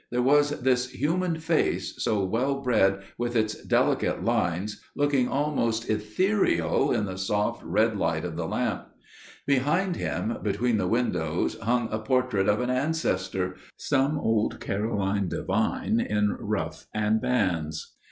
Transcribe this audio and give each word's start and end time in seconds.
There 0.09 0.23
was 0.23 0.49
this 0.61 0.89
human 0.89 1.37
face, 1.39 1.93
so 2.03 2.25
well 2.25 2.59
bred, 2.61 3.03
with 3.19 3.35
its 3.35 3.53
delicate 3.63 4.23
lines, 4.25 4.81
looking 4.95 5.27
almost 5.27 5.91
ethereal 5.91 6.91
in 6.91 7.05
the 7.05 7.19
soft 7.19 7.61
red 7.63 7.95
light 7.99 8.25
of 8.25 8.35
the 8.35 8.47
lamp: 8.47 8.87
behind 9.45 9.95
him, 9.97 10.37
between 10.41 10.77
the 10.77 10.87
windows 10.87 11.55
hung 11.59 11.87
a 11.91 11.99
portrait 11.99 12.49
of 12.49 12.61
an 12.61 12.71
ancestor, 12.71 13.57
some 13.77 14.17
old 14.17 14.59
Caroline 14.59 15.27
divine 15.29 15.99
in 15.99 16.31
ruff 16.39 16.87
and 16.95 17.21
bands. 17.21 17.93